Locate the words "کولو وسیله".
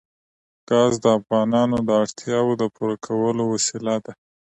3.05-3.95